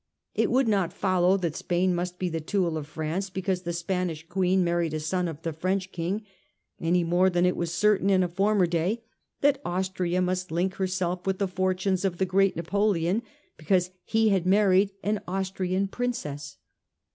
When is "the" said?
2.27-2.41, 3.61-3.71, 5.43-5.53, 11.37-11.47, 12.17-12.25